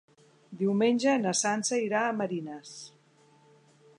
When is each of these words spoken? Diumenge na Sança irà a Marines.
Diumenge 0.61 1.13
na 1.25 1.33
Sança 1.41 1.79
irà 1.83 2.01
a 2.07 2.17
Marines. 2.23 2.75